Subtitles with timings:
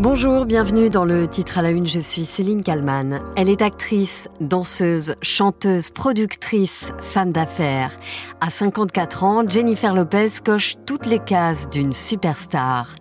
[0.00, 3.20] Bonjour, bienvenue dans le titre à la une, je suis Céline Kalman.
[3.34, 7.98] Elle est actrice, danseuse, chanteuse, productrice, femme d'affaires.
[8.40, 12.94] À 54 ans, Jennifer Lopez coche toutes les cases d'une superstar.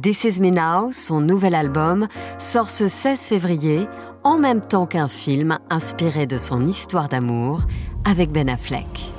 [0.00, 2.06] This Is Me Now, son nouvel album,
[2.38, 3.88] sort ce 16 février,
[4.22, 7.62] en même temps qu'un film inspiré de son histoire d'amour
[8.04, 9.15] avec Ben Affleck.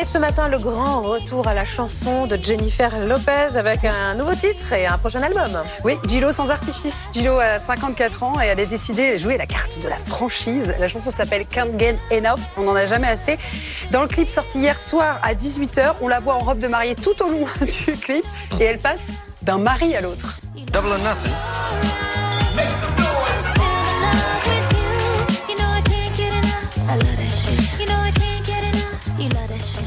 [0.00, 4.34] Et ce matin, le grand retour à la chanson de Jennifer Lopez avec un nouveau
[4.34, 5.62] titre et un prochain album.
[5.84, 7.10] Oui, Gillo sans artifice.
[7.12, 10.74] Gillo a 54 ans et elle a décidé de jouer la carte de la franchise.
[10.80, 12.40] La chanson s'appelle Can't Get Enough.
[12.56, 13.38] On n'en a jamais assez.
[13.92, 16.96] Dans le clip sorti hier soir à 18h, on la voit en robe de mariée
[16.96, 18.24] tout au long du clip
[18.58, 19.08] et elle passe
[19.42, 20.38] d'un mari à l'autre.
[20.72, 22.03] Double or nothing.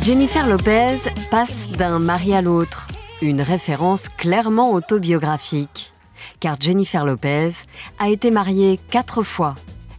[0.07, 2.87] Jennifer Lopez passe d'un mari à l'autre,
[3.21, 5.91] une référence clairement autobiographique.
[6.39, 7.51] Car Jennifer Lopez
[7.99, 9.55] a été mariée quatre fois.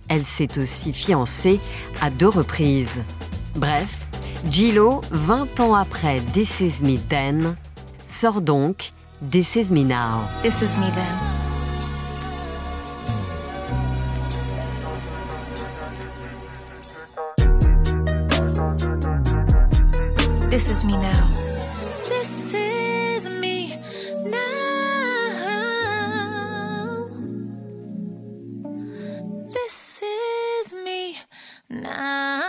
[0.08, 1.60] Elle s'est aussi fiancée
[2.00, 3.04] à deux reprises.
[3.54, 4.06] Bref,
[4.50, 7.54] Gillo, 20 ans après This Is Me Then,
[8.02, 8.94] sort donc
[9.30, 10.22] This Is Me Now.
[20.58, 21.30] This is me now.
[22.08, 23.78] This is me
[24.24, 24.56] now.
[29.46, 31.14] This is me
[31.70, 32.42] now.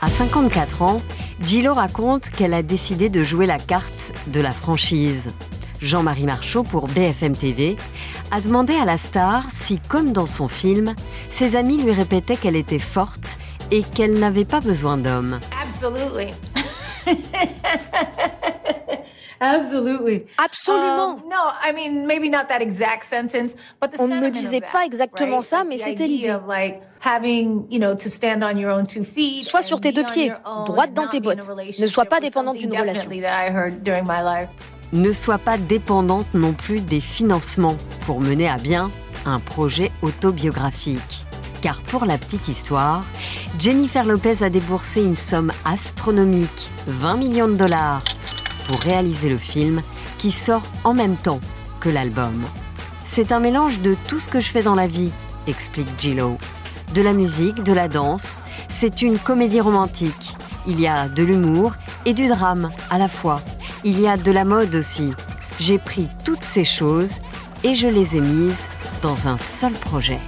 [0.00, 0.96] À 54 ans,
[1.42, 5.26] Gillo raconte qu'elle a décidé de jouer la carte de la franchise.
[5.82, 7.76] Jean-Marie Marchaud pour BFM TV
[8.30, 10.94] a demandé à la star si, comme dans son film,
[11.28, 13.36] ses amis lui répétaient qu'elle était forte
[13.72, 15.40] et qu'elle n'avait pas besoin d'hommes.
[15.60, 16.32] Absolutely.
[19.40, 20.26] Absolutely.
[20.38, 21.14] Absolument.
[21.14, 24.60] Um, no, I mean maybe not that exact sentence, but the On ne me disait
[24.60, 26.36] pas exactement ça, mais c'était l'idée.
[26.46, 29.42] Like having, you know, to stand on your own two feet.
[29.44, 30.32] Sois sur tes deux pieds,
[30.66, 31.50] droite dans tes bottes.
[31.80, 33.10] Ne sois pas dépendante d'une relation.
[34.92, 38.92] Ne sois pas dépendante non plus des financements pour mener à bien
[39.24, 41.24] un projet autobiographique.
[41.62, 43.04] Car pour la petite histoire,
[43.58, 48.02] Jennifer Lopez a déboursé une somme astronomique, 20 millions de dollars,
[48.66, 49.80] pour réaliser le film
[50.18, 51.40] qui sort en même temps
[51.80, 52.34] que l'album.
[53.06, 55.12] C'est un mélange de tout ce que je fais dans la vie,
[55.46, 56.36] explique Gillo.
[56.94, 60.36] De la musique, de la danse, c'est une comédie romantique.
[60.66, 61.74] Il y a de l'humour
[62.06, 63.40] et du drame à la fois.
[63.84, 65.12] Il y a de la mode aussi.
[65.60, 67.18] J'ai pris toutes ces choses
[67.62, 68.66] et je les ai mises
[69.00, 70.18] dans un seul projet.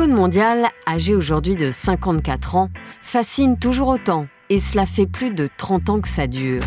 [0.00, 2.70] L'icône mondiale, âgée aujourd'hui de 54 ans,
[3.02, 6.62] fascine toujours autant et cela fait plus de 30 ans que ça dure.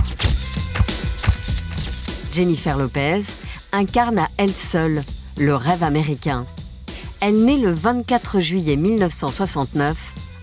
[2.31, 3.23] Jennifer Lopez
[3.71, 5.01] incarne à elle seule
[5.39, 6.45] le rêve américain.
[7.21, 9.97] Elle naît le 24 juillet 1969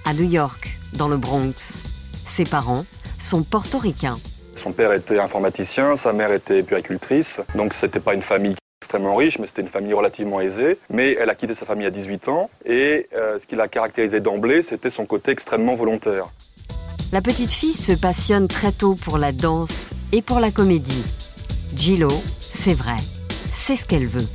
[0.05, 1.85] à New York, dans le Bronx.
[2.27, 2.85] Ses parents
[3.21, 4.19] sont portoricains.
[4.57, 8.57] Son père était informaticien, sa mère était puéricultrice, donc c'était pas une famille
[8.91, 10.77] extrêmement riche, mais c'était une famille relativement aisée.
[10.91, 14.19] Mais elle a quitté sa famille à 18 ans, et euh, ce qui l'a caractérisé
[14.19, 16.27] d'emblée, c'était son côté extrêmement volontaire.
[17.13, 21.05] La petite fille se passionne très tôt pour la danse et pour la comédie.
[21.77, 22.99] Gillo, c'est vrai,
[23.53, 24.27] c'est ce qu'elle veut.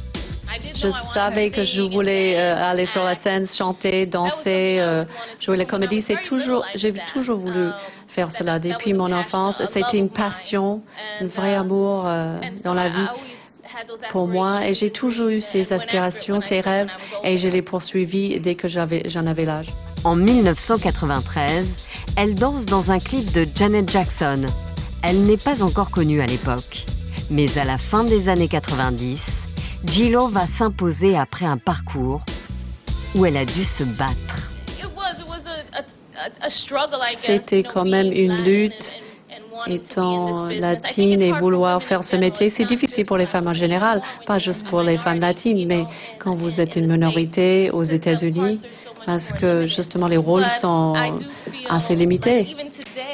[0.78, 5.04] Je savais que je voulais euh, aller sur la scène, chanter, danser, euh,
[5.42, 6.02] jouer la comédie.
[6.08, 7.72] C'est toujours, j'ai toujours voulu
[8.08, 9.62] faire cela depuis mon enfance.
[9.74, 10.82] C'était une passion,
[11.20, 13.08] un vrai amour euh, dans la vie
[14.12, 16.90] pour moi et j'ai toujours eu ces aspirations, ces rêves
[17.24, 19.68] et je les poursuivis dès que j'en avais l'âge.
[20.04, 21.66] En 1993,
[22.18, 24.46] elle danse dans un clip de Janet Jackson.
[25.04, 26.86] Elle n'est pas encore connue à l'époque.
[27.32, 29.46] Mais à la fin des années 90,
[29.86, 32.22] Gillo va s'imposer après un parcours
[33.16, 34.52] où elle a dû se battre.
[37.26, 38.96] C'était quand même une lutte
[39.68, 44.40] étant latine et vouloir faire ce métier, c'est difficile pour les femmes en général, pas
[44.40, 45.86] juste pour les femmes latines, mais
[46.20, 48.60] quand vous êtes une minorité aux États-Unis,
[49.06, 50.94] parce que justement les rôles sont
[51.70, 52.56] assez limités.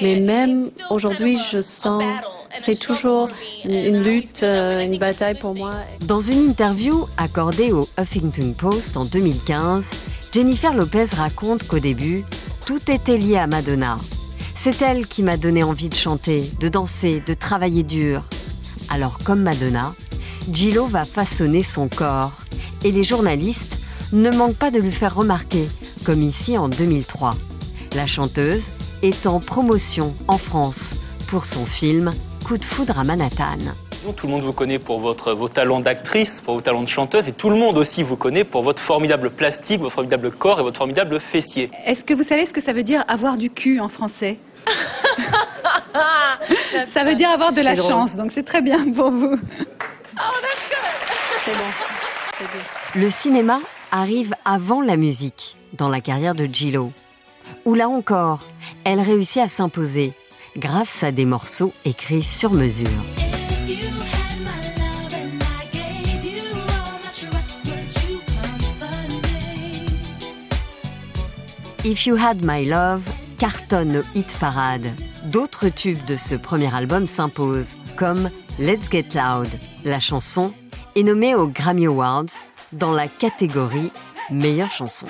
[0.01, 2.03] Mais même aujourd'hui, je sens
[2.65, 3.29] c'est toujours
[3.63, 5.71] une lutte, une bataille pour moi.
[6.05, 9.85] Dans une interview accordée au Huffington Post en 2015,
[10.33, 12.23] Jennifer Lopez raconte qu'au début,
[12.65, 13.97] tout était lié à Madonna.
[14.63, 18.21] C'est elle qui m'a donné envie de chanter, de danser, de travailler dur.
[18.91, 19.95] Alors comme Madonna,
[20.53, 22.43] Gillo va façonner son corps
[22.85, 25.65] et les journalistes ne manquent pas de lui faire remarquer,
[26.05, 27.31] comme ici en 2003.
[27.95, 28.71] La chanteuse
[29.01, 30.93] est en promotion en France
[31.27, 32.11] pour son film
[32.45, 33.57] Coup de foudre à Manhattan.
[34.15, 37.27] Tout le monde vous connaît pour votre, vos talents d'actrice, pour vos talents de chanteuse,
[37.27, 40.63] et tout le monde aussi vous connaît pour votre formidable plastique, votre formidable corps et
[40.63, 41.71] votre formidable fessier.
[41.85, 44.37] Est-ce que vous savez ce que ça veut dire avoir du cul en français?
[46.93, 49.35] Ça veut dire avoir de la chance, donc c'est très bien pour vous.
[51.45, 52.49] C'est bon.
[52.95, 53.59] Le cinéma
[53.91, 56.91] arrive avant la musique dans la carrière de Gillo.
[57.65, 58.41] Où là encore,
[58.83, 60.13] elle réussit à s'imposer
[60.57, 62.87] grâce à des morceaux écrits sur mesure.
[71.83, 73.01] If You Had My Love
[73.41, 74.85] cartonne au hit parade.
[75.23, 78.29] D'autres tubes de ce premier album s'imposent, comme
[78.59, 79.47] Let's Get Loud.
[79.83, 80.53] La chanson
[80.95, 82.25] est nommée aux Grammy Awards
[82.71, 83.91] dans la catégorie
[84.29, 85.07] meilleure chanson.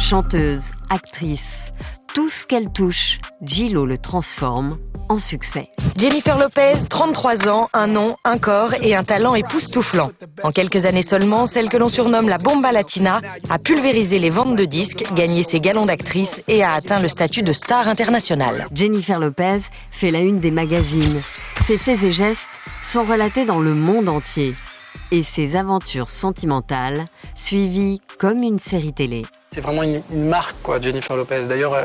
[0.00, 1.72] Chanteuse, actrice,
[2.14, 4.78] tout ce qu'elle touche, Gillo le transforme
[5.08, 5.68] en succès.
[5.96, 10.12] Jennifer Lopez, 33 ans, un nom, un corps et un talent époustouflant.
[10.44, 13.20] En quelques années seulement, celle que l'on surnomme la bomba latina
[13.50, 17.42] a pulvérisé les ventes de disques, gagné ses galons d'actrice et a atteint le statut
[17.42, 18.68] de star internationale.
[18.72, 19.58] Jennifer Lopez
[19.90, 21.20] fait la une des magazines.
[21.62, 22.48] Ses faits et gestes
[22.84, 24.54] sont relatés dans le monde entier.
[25.10, 29.22] Et ses aventures sentimentales suivies comme une série télé.
[29.54, 31.46] C'est vraiment une, marque, quoi, Jennifer Lopez.
[31.46, 31.76] D'ailleurs,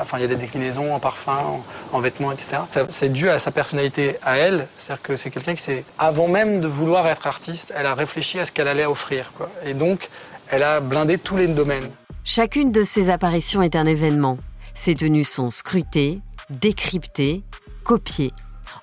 [0.00, 1.60] enfin, il y a des déclinaisons en parfum,
[1.92, 2.62] en, vêtements, etc.
[2.88, 4.66] C'est dû à sa personnalité, à elle.
[4.78, 8.38] C'est-à-dire que c'est quelqu'un qui, s'est, avant même de vouloir être artiste, elle a réfléchi
[8.40, 9.30] à ce qu'elle allait offrir.
[9.36, 9.50] Quoi.
[9.62, 10.08] Et donc,
[10.50, 11.90] elle a blindé tous les domaines.
[12.24, 14.38] Chacune de ses apparitions est un événement.
[14.74, 17.42] Ses tenues sont scrutées, décryptées,
[17.84, 18.32] copiées.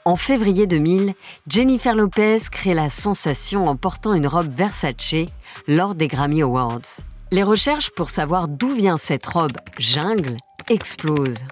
[0.03, 1.15] En février 2000,
[1.47, 5.15] Jennifer Lopez crée la sensation en portant une robe Versace
[5.67, 7.01] lors des Grammy Awards.
[7.31, 10.37] Les recherches pour savoir d'où vient cette robe jungle
[10.69, 11.43] explosent.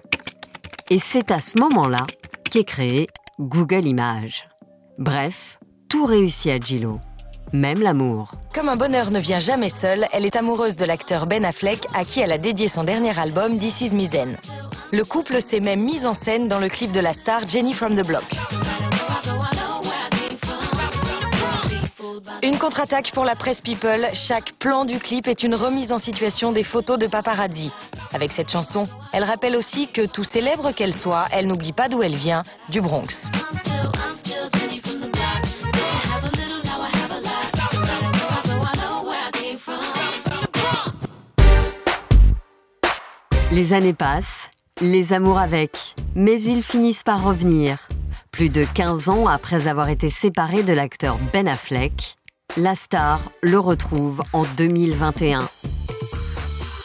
[0.88, 2.06] Et c'est à ce moment-là
[2.48, 3.08] qu'est créé
[3.40, 4.46] Google Images.
[4.98, 5.58] Bref,
[5.90, 7.00] tout réussit à Gillo,
[7.52, 8.30] même l'amour.
[8.54, 12.04] Comme un bonheur ne vient jamais seul, elle est amoureuse de l'acteur Ben Affleck à
[12.04, 14.38] qui elle a dédié son dernier album This Is Me Zen.
[14.92, 18.00] Le couple s'est même mis en scène dans le clip de la star Jenny from
[18.00, 18.24] the Block.
[22.42, 24.08] Une contre-attaque pour la presse People.
[24.14, 27.70] Chaque plan du clip est une remise en situation des photos de paparazzi.
[28.12, 32.02] Avec cette chanson, elle rappelle aussi que tout célèbre qu'elle soit, elle n'oublie pas d'où
[32.02, 33.28] elle vient, du Bronx.
[43.52, 44.50] Les années passent,
[44.80, 47.78] les amours avec, mais ils finissent par revenir.
[48.34, 52.16] Plus de 15 ans après avoir été séparée de l'acteur Ben Affleck,
[52.56, 55.48] la star le retrouve en 2021.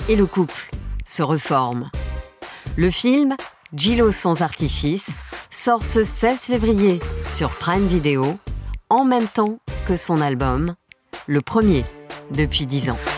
[0.10, 0.70] Et le couple
[1.04, 1.90] se reforme.
[2.78, 3.36] Le film
[3.74, 8.36] Gillo sans artifice sort ce 16 février sur Prime Video
[8.92, 10.76] en même temps que son album,
[11.26, 11.84] le premier
[12.30, 13.09] depuis 10 ans.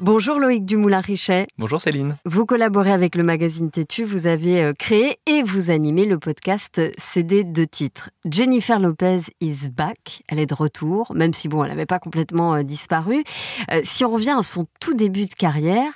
[0.00, 1.48] Bonjour Loïc Dumoulin-Richet.
[1.58, 2.16] Bonjour Céline.
[2.24, 6.80] Vous collaborez avec le magazine Tétu, vous avez euh, créé et vous animez le podcast
[6.98, 8.10] CD de titres.
[8.24, 12.54] Jennifer Lopez is back, elle est de retour, même si bon, elle n'avait pas complètement
[12.54, 13.24] euh, disparu.
[13.72, 15.90] Euh, si on revient à son tout début de carrière,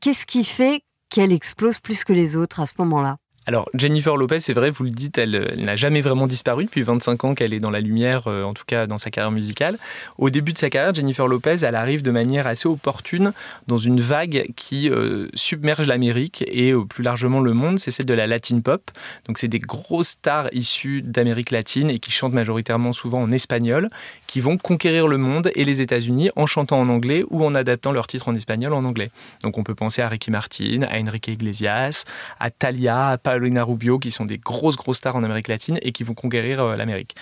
[0.00, 3.18] qu'est-ce qui fait qu'elle explose plus que les autres à ce moment-là?
[3.46, 7.24] Alors, Jennifer Lopez, c'est vrai, vous le dites, elle, n'a jamais vraiment disparu depuis 25
[7.24, 9.76] ans qu'elle est dans la lumière, euh, en tout cas dans sa carrière musicale.
[10.16, 13.32] Au début de sa carrière, Jennifer Lopez, elle arrive de manière assez opportune
[13.66, 18.06] dans une vague qui euh, submerge l'Amérique et euh, plus largement le monde, c'est celle
[18.06, 18.90] de la latin pop.
[19.26, 23.90] Donc, c'est des grosses stars issues d'Amérique latine et qui chantent majoritairement souvent en espagnol,
[24.26, 27.92] qui vont conquérir le monde et les États-Unis en chantant en anglais ou en adaptant
[27.92, 29.10] leurs titres en espagnol en anglais.
[29.42, 32.04] Donc, on peut penser à Ricky Martin, à Enrique Iglesias,
[32.40, 35.92] à Talia, à Paulina Rubio, qui sont des grosses, grosses stars en Amérique latine et
[35.92, 37.14] qui vont conquérir euh, l'Amérique.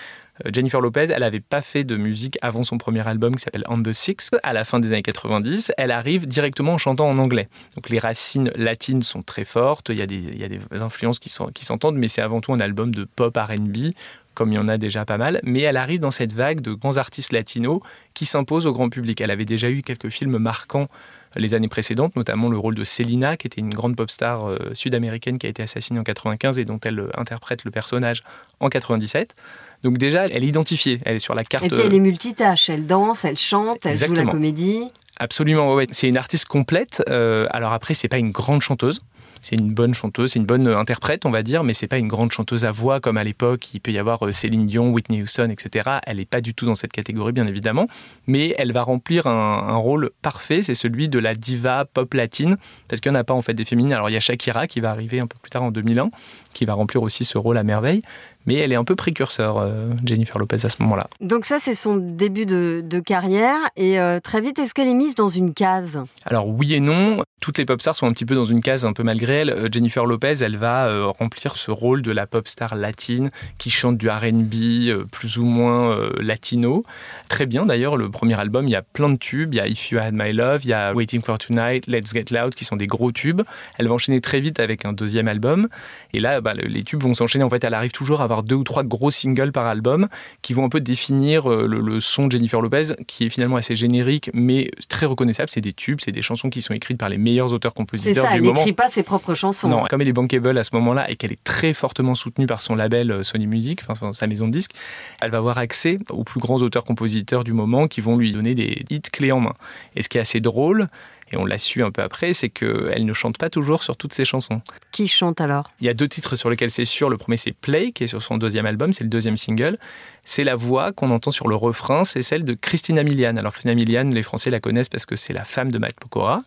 [0.45, 3.65] Euh, Jennifer Lopez, elle n'avait pas fait de musique avant son premier album qui s'appelle
[3.67, 4.31] On the Six.
[4.41, 7.49] À la fin des années 90, elle arrive directement en chantant en anglais.
[7.75, 11.29] Donc les racines latines sont très fortes, il y il y a des influences qui
[11.29, 13.93] s'entendent, mais c'est avant tout un album de pop RB
[14.33, 16.73] comme il y en a déjà pas mal, mais elle arrive dans cette vague de
[16.73, 17.79] grands artistes latinos
[18.13, 19.21] qui s'imposent au grand public.
[19.21, 20.87] Elle avait déjà eu quelques films marquants
[21.35, 24.57] les années précédentes, notamment le rôle de Selina, qui était une grande pop star euh,
[24.73, 28.23] sud-américaine qui a été assassinée en 95 et dont elle euh, interprète le personnage
[28.59, 29.35] en 97.
[29.83, 31.65] Donc déjà, elle est identifiée, elle est sur la carte.
[31.65, 34.89] Et puis elle est multitâche, elle danse, elle chante, elle joue la comédie.
[35.17, 35.87] Absolument, ouais.
[35.91, 37.03] C'est une artiste complète.
[37.07, 39.01] alors après, c'est pas une grande chanteuse
[39.43, 41.97] c'est une bonne chanteuse, c'est une bonne euh, interprète, on va dire, mais c'est pas
[41.97, 43.73] une grande chanteuse à voix comme à l'époque.
[43.73, 45.97] Il peut y avoir euh, Céline Dion, Whitney Houston, etc.
[46.07, 47.87] Elle n'est pas du tout dans cette catégorie, bien évidemment,
[48.25, 50.61] mais elle va remplir un, rôle parfait.
[50.61, 52.55] C'est celui de la diva pop latine,
[52.87, 53.91] parce qu'il n'y en a pas en fait des féminines.
[53.91, 56.09] Alors il y a Shakira qui va arriver un peu plus tard en 2001,
[56.53, 58.01] qui va remplir aussi ce rôle à merveille
[58.45, 61.07] mais elle est un peu précurseur, euh, Jennifer Lopez, à ce moment-là.
[61.21, 63.57] Donc ça, c'est son début de, carrière.
[63.75, 65.99] Et euh, très vite, est-ce qu'elle est mise dans une case?
[66.25, 67.23] Alors oui et non.
[67.41, 69.49] Toutes les pop stars sont un petit peu dans une case un peu malgré elle.
[69.49, 73.97] Euh, Jennifer Lopez, elle va remplir ce rôle de la pop star latine qui chante
[73.97, 76.85] du R&B plus ou moins latino.
[77.29, 79.53] Très bien d'ailleurs, le premier album, il y a plein de tubes.
[79.53, 82.13] Il y a If You Had My Love, il y a Waiting for Tonight, Let's
[82.13, 83.41] Get Loud qui sont des gros tubes.
[83.77, 85.67] Elle va enchaîner très vite avec un deuxième album.
[86.13, 87.43] Et là, bah, les tubes vont s'enchaîner.
[87.43, 90.07] En fait, elle arrive toujours à deux ou trois gros singles par album
[90.41, 93.75] qui vont un peu définir euh, le, son de Jennifer Lopez, qui est finalement assez
[93.75, 95.49] générique mais très reconnaissable.
[95.51, 98.53] C'est des tubes, c'est des chansons qui sont écrites par les meilleurs auteurs-compositeurs du moment.
[98.53, 99.67] elle n'écrit pas ses propres chansons.
[99.67, 102.61] Non, comme elle est bankable à ce moment-là et qu'elle est très fortement soutenue par
[102.61, 104.73] son label euh, Sony Music, enfin sa maison de disques,
[105.21, 108.83] elle va avoir accès aux plus grands auteurs-compositeurs du moment qui vont lui donner des
[108.89, 109.53] hits clés en main.
[109.95, 110.87] Et ce qui est assez drôle,
[111.33, 114.13] et on l'a su un peu après, c'est qu'elle ne chante pas toujours sur toutes
[114.13, 114.61] ses chansons.
[114.91, 115.71] Qui chante alors?
[115.81, 117.09] Il y a deux titres sur lesquels c'est sûr.
[117.09, 119.77] Le premier, c'est Play, qui est sur son deuxième album, c'est le deuxième single.
[120.25, 123.35] C'est la voix qu'on entend sur le refrain, c'est celle de Christina Milian.
[123.35, 126.41] Alors Christina Milian, les Français la connaissent parce que c'est la femme de Matt Pokora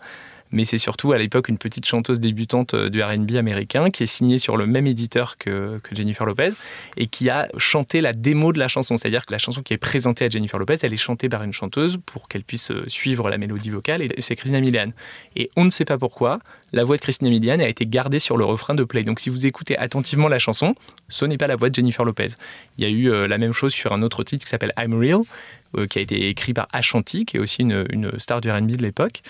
[0.50, 4.06] mais c'est surtout à l'époque une petite chanteuse débutante euh, du RB américain qui est
[4.06, 6.50] signée sur le même éditeur que, Jennifer Lopez
[6.96, 8.96] et qui a chanté la démo de la chanson.
[8.96, 11.52] C'est-à-dire que la chanson qui est présentée à Jennifer Lopez, elle est chantée par une
[11.52, 14.90] chanteuse pour qu'elle puisse euh, suivre la mélodie vocale et c'est Christina Milian.
[15.36, 16.38] Et on ne sait pas pourquoi,
[16.72, 19.02] la voix de Christina Milian a été gardée sur le refrain de Play.
[19.02, 20.74] Donc si vous écoutez attentivement la chanson,
[21.08, 22.28] ce n'est pas la voix de Jennifer Lopez.
[22.78, 24.94] Il y a eu euh, la même chose sur un autre titre qui s'appelle I'm
[24.94, 25.22] Real,
[25.90, 28.82] qui a été écrit par Ashanti, qui est aussi une, une star du R&B de
[28.82, 29.20] l'époque.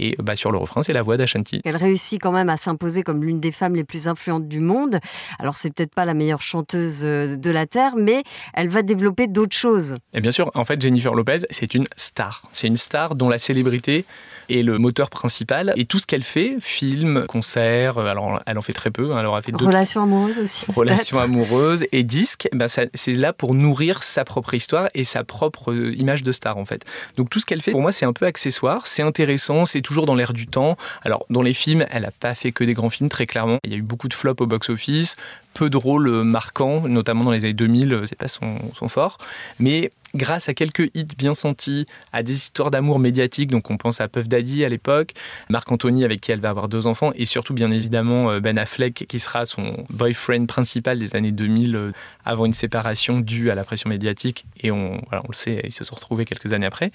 [0.00, 1.60] Et bah, sur le refrain, c'est la voix d'Ashanti.
[1.64, 4.98] Elle réussit quand même à s'imposer comme l'une des femmes les plus influentes du monde.
[5.38, 8.22] Alors, c'est peut-être pas la meilleure chanteuse euh, de la Terre, mais
[8.54, 9.96] elle va développer d'autres choses.
[10.14, 12.48] Et bien sûr, en fait, Jennifer Lopez, c'est une star.
[12.52, 14.06] C'est une star dont la célébrité
[14.48, 15.74] est le moteur principal.
[15.76, 19.12] Et tout ce qu'elle fait, film, concert, euh, alors elle en fait très peu.
[19.12, 20.64] Hein, elle aura fait Relations amoureuses aussi.
[20.68, 25.72] Relations amoureuses et disques, ben c'est là pour nourrir sa propre histoire et sa propre
[25.72, 26.84] euh, image de star, en fait.
[27.16, 30.06] Donc, tout ce qu'elle fait, pour moi, c'est un peu accessoire, c'est intéressant, c'est toujours
[30.06, 30.76] dans l'air du temps.
[31.02, 33.58] Alors, dans les films, elle n'a pas fait que des grands films, très clairement.
[33.64, 35.16] Il y a eu beaucoup de flops au box-office,
[35.54, 39.18] peu de rôles marquants, notamment dans les années 2000, c'est pas son, fort.
[39.58, 44.00] Mais grâce à quelques hits bien sentis, à des histoires d'amour médiatiques, donc on pense
[44.00, 45.12] à Puff Daddy à l'époque,
[45.48, 48.58] Marc Anthony avec qui elle va avoir deux enfants, et surtout bien évidemment euh, Ben
[48.58, 51.92] Affleck qui sera son boyfriend principal des années 2000 euh,
[52.24, 55.84] avant une séparation due à la pression médiatique, et on, on le sait, ils se
[55.84, 56.90] sont retrouvés quelques années après.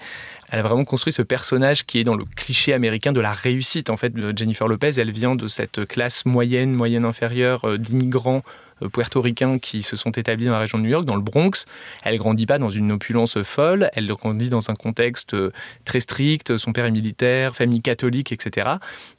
[0.50, 3.90] Elle a vraiment construit ce personnage qui est dans le cliché américain de la réussite.
[3.90, 8.50] En fait, Jennifer Lopez, elle vient de cette classe moyenne, moyenne inférieure euh, d'immigrants euh,
[8.92, 11.64] puertoricains qui se sont établis dans la région de New York, dans le Bronx.
[12.02, 15.52] Elle grandit pas dans une opulence folle, elle grandit dans un contexte euh,
[15.84, 18.68] très strict, son père est militaire, famille catholique, etc.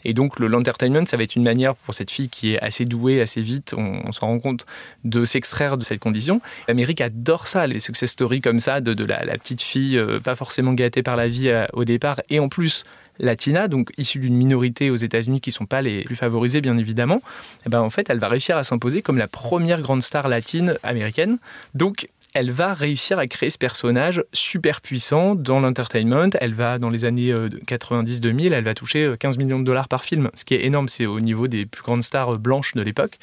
[0.06, 3.22] Et donc l'entertainment, ça va être une manière pour cette fille qui est assez douée,
[3.22, 4.66] assez vite, on, s'en rend compte,
[5.04, 6.42] de s'extraire de cette condition.
[6.68, 10.74] L'Amérique adore ça, les success stories comme ça, de, la, petite fille euh, pas forcément
[10.74, 12.84] gâtée par la vie au départ, et en plus
[13.20, 16.78] latina, donc issue d'une minorité aux États-Unis qui ne sont pas les plus favorisées, bien
[16.78, 17.22] évidemment,
[17.66, 20.78] eh ben en fait, elle va réussir à s'imposer comme la première grande star latine
[20.84, 21.38] américaine.
[21.74, 26.30] Donc, elle va réussir à créer ce personnage super puissant dans l'entertainment.
[26.40, 29.88] Elle va, dans les années 90-2000, euh, elle va toucher 15 euh, millions de dollars
[29.88, 30.88] par film, ce qui est énorme.
[30.88, 33.18] C'est au niveau des plus grandes stars euh, blanches de l'époque.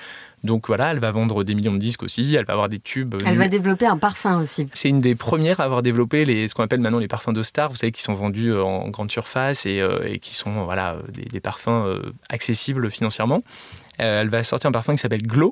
[0.44, 3.14] Donc voilà, elle va vendre des millions de disques aussi, elle va avoir des tubes.
[3.25, 4.68] Elle va développer un parfum aussi.
[4.75, 7.42] C'est une des premières à avoir développé les, ce qu'on appelle maintenant les parfums de
[7.42, 11.40] stars, vous savez, qui sont vendus en grande surface et, euh, qui sont voilà, des,
[11.40, 13.42] parfums euh, accessibles financièrement.
[13.97, 15.50] elle va sortir un parfum qui s'appelle Glow,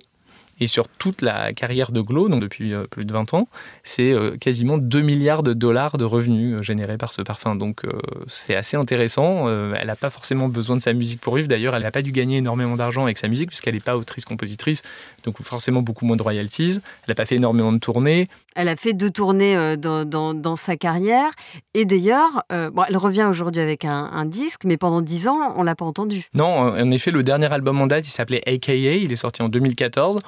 [0.63, 3.49] et sur toute la carrière de Glow, donc depuis euh, plus de 20 ans,
[3.83, 7.57] c'est euh, quasiment 2 milliards de dollars de revenus euh, générés par ce parfum.
[7.57, 7.83] Donc
[8.29, 9.49] c'est assez intéressant.
[9.49, 11.49] elle n'a pas forcément besoin de sa musique pour vivre.
[11.49, 14.83] D'ailleurs, elle n'a pas dû gagner énormément d'argent avec sa musique puisqu'elle n'est pas autrice-compositrice.
[15.25, 16.79] Donc forcément beaucoup moins de royalties.
[16.79, 18.29] Elle n'a pas fait énormément de tournées.
[18.55, 21.31] Elle a fait deux tournées dans, sa carrière.
[21.75, 25.61] Et d'ailleurs, bon, elle revient aujourd'hui avec un, un, disque, mais pendant 10 ans, on
[25.61, 26.29] ne l'a pas entendu.
[26.35, 28.75] Non, en effet, le dernier album en date, il s'appelait AKA.
[28.75, 30.21] Il est sorti en 2014.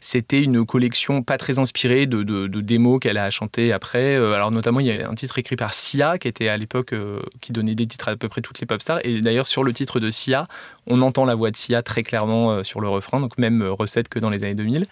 [0.00, 4.16] C'était une collection pas très inspirée de, démos qu'elle a chanté après.
[4.16, 6.94] alors notamment, il y a un titre écrit par Sia, qui était à l'époque,
[7.40, 9.00] qui donnait des titres à, à peu près toutes les pop stars.
[9.04, 10.48] Et d'ailleurs, sur le titre de Sia,
[10.86, 14.18] on entend la voix de Sia très clairement sur le refrain, donc même recette que
[14.18, 14.86] dans les années 2000.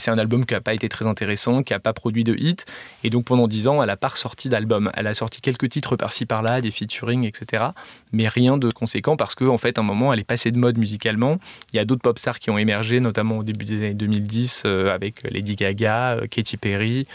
[0.00, 2.66] C'est un album qui n'a pas été très intéressant, qui n'a pas produit de hit.
[3.04, 4.90] Et donc pendant dix ans, elle n'a pas ressorti d'album.
[4.94, 7.64] Elle a sorti quelques titres par-ci par-là, des featuring, etc.
[8.12, 10.58] Mais rien de conséquent parce qu'en en fait, à un moment, elle est passée de
[10.58, 11.38] mode musicalement.
[11.72, 14.62] Il y a d'autres pop stars qui ont émergé, notamment au début des années 2010
[14.66, 17.06] euh, avec Lady Gaga, euh, Katy Perry,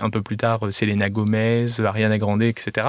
[0.00, 2.88] un peu plus tard euh, Selena Gomez, Ariana Grande, etc.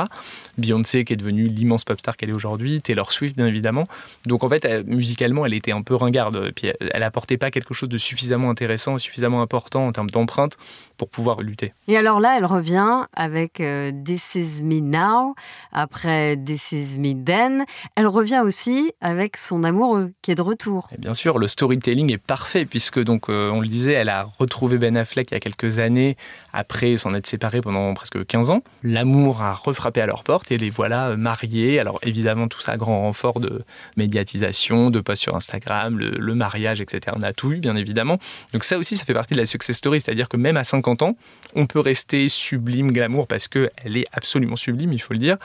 [0.58, 3.88] Beyoncé qui est devenue l'immense pop star qu'elle est aujourd'hui, Taylor Swift bien évidemment.
[4.26, 6.52] Donc en fait, musicalement, elle était un peu ringarde.
[6.56, 10.58] Puis elle apportait pas quelque chose de suffisamment intéressant, suffisamment important en termes d'empreinte
[11.02, 11.74] pour pouvoir lutter.
[11.88, 15.34] Et alors là, elle revient avec euh, This Is Me Now,
[15.72, 17.66] après This Is Me Then.
[17.96, 20.90] Elle revient aussi avec son amoureux qui est de retour.
[20.94, 24.22] Et bien sûr, le storytelling est parfait puisque, donc, euh, on le disait, elle a
[24.22, 26.18] retrouvé Ben Affleck il y a quelques années
[26.54, 28.62] après s'en être séparée pendant presque 15 ans.
[28.84, 31.80] L'amour a refrappé à leur porte et les voilà euh, mariés.
[31.80, 33.64] Alors évidemment, tout ça grand renfort de
[33.98, 37.16] médiatisation, de posts sur Instagram, le, le mariage, etc.
[37.18, 38.20] On a tout eu, bien évidemment.
[38.54, 40.91] Donc ça aussi, ça fait partie de la success story, c'est-à-dire que même à 50
[41.02, 41.16] ans,
[41.56, 45.38] on peut rester sublime, glamour, parce qu'elle est absolument sublime, il faut le dire.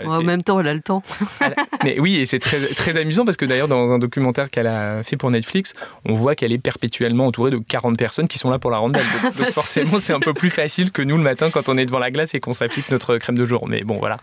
[0.00, 1.02] Euh, en même temps, elle a le temps.
[1.84, 5.02] Mais oui, et c'est très, très amusant parce que d'ailleurs, dans un documentaire qu'elle a
[5.02, 5.74] fait pour Netflix,
[6.04, 8.94] on voit qu'elle est perpétuellement entourée de 40 personnes qui sont là pour la rendre
[8.94, 9.32] belle.
[9.36, 11.98] Donc, forcément, c'est un peu plus facile que nous le matin quand on est devant
[11.98, 13.66] la glace et qu'on s'applique notre crème de jour.
[13.66, 14.18] Mais bon, voilà,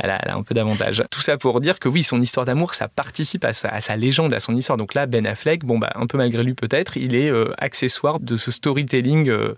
[0.00, 1.02] elle a, un peu d'avantage.
[1.10, 4.40] Tout ça pour dire que oui, son histoire d'amour, ça participe à sa, légende, à
[4.40, 4.76] son histoire.
[4.76, 8.20] Donc là, Ben Affleck, bon, bah, un peu malgré lui peut-être, il est euh, accessoire
[8.20, 9.30] de ce storytelling.
[9.30, 9.56] Euh,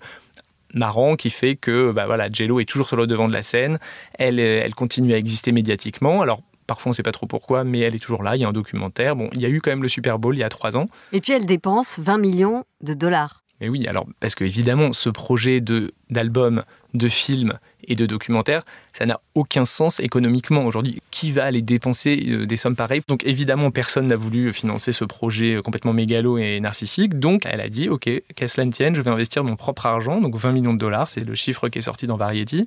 [0.74, 3.78] marrant qui fait que bah voilà, Jello est toujours sur le devant de la scène,
[4.18, 6.22] elle, elle continue à exister médiatiquement.
[6.22, 8.36] Alors Parfois, on ne sait pas trop pourquoi, mais elle est toujours là.
[8.36, 9.16] Il y a un documentaire.
[9.16, 10.86] Bon, il y a eu quand même le Super Bowl il y a trois ans.
[11.12, 13.42] Et puis, elle dépense 20 millions de dollars.
[13.60, 15.62] Mais oui, alors, parce que évidemment, ce projet
[16.10, 21.00] d'album, de film et de documentaire, ça n'a aucun sens économiquement aujourd'hui.
[21.10, 23.02] Qui va aller dépenser euh, des sommes pareilles?
[23.08, 27.18] Donc évidemment, personne n'a voulu financer ce projet euh, complètement mégalo et narcissique.
[27.18, 30.20] Donc elle a dit, ok, qu'à cela ne tienne, je vais investir mon propre argent,
[30.20, 32.66] donc 20 millions de dollars, c'est le chiffre qui est sorti dans Variety.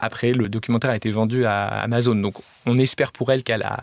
[0.00, 2.14] Après, le documentaire a été vendu à Amazon.
[2.14, 2.34] Donc
[2.66, 3.82] on espère pour elle qu'elle a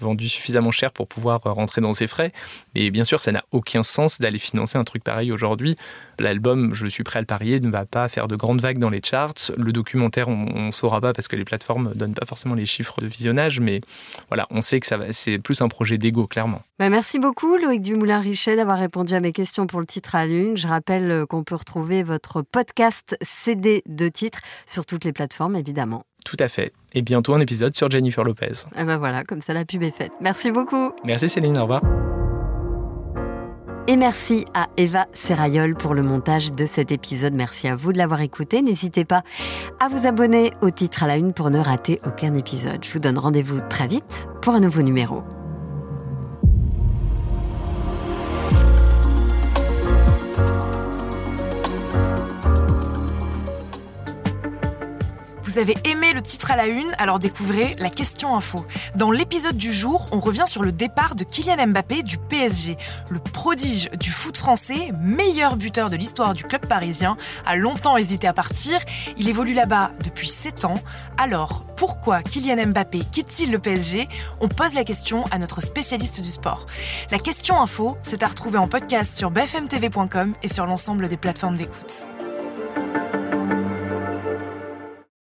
[0.00, 2.32] vendu suffisamment cher pour pouvoir rentrer dans ses frais.
[2.74, 5.76] Et bien sûr, ça n'a aucun sens d'aller financer un truc pareil aujourd'hui.
[6.18, 8.88] L'album, je suis prêt à le parier, ne va pas faire de grandes vagues dans
[8.88, 9.34] les charts.
[9.56, 12.66] Le documentaire, on ne saura pas parce que les plateformes ne donnent pas forcément les
[12.66, 13.80] chiffres de visionnage, mais
[14.28, 16.62] voilà, on sait que c'est plus un projet d'ego, clairement.
[16.78, 20.56] Bah, merci beaucoup, Loïc Dumoulin-Richet, d'avoir répondu à mes questions pour le titre à l'une.
[20.56, 25.56] Je rappelle euh, qu'on peut retrouver votre podcast CD de titres sur toutes les plateformes,
[25.56, 26.04] évidemment.
[26.26, 26.72] Tout à fait.
[26.92, 28.66] Et bientôt un épisode sur Jennifer Lopez.
[28.76, 30.10] Et ben voilà, comme ça la pub est faite.
[30.20, 30.90] Merci beaucoup.
[31.04, 31.82] Merci Céline, au revoir.
[33.86, 37.32] Et merci à Eva Serrayol pour le montage de cet épisode.
[37.34, 38.60] Merci à vous de l'avoir écouté.
[38.60, 39.22] N'hésitez pas
[39.78, 42.84] à vous abonner au titre à la une pour ne rater aucun épisode.
[42.84, 45.22] Je vous donne rendez-vous très vite pour un nouveau numéro.
[55.56, 58.66] Vous avez aimé le titre à la une, alors découvrez la question info.
[58.94, 62.76] Dans l'épisode du jour, on revient sur le départ de Kylian Mbappé du PSG.
[63.08, 67.16] Le prodige du foot français, meilleur buteur de l'histoire du club parisien,
[67.46, 68.78] a longtemps hésité à partir.
[69.16, 70.82] Il évolue là-bas depuis 7 ans.
[71.16, 74.10] Alors, pourquoi Kylian Mbappé quitte-t-il le PSG
[74.42, 76.66] On pose la question à notre spécialiste du sport.
[77.10, 81.56] La question info, c'est à retrouver en podcast sur bfmtv.com et sur l'ensemble des plateformes
[81.56, 82.10] d'écoute.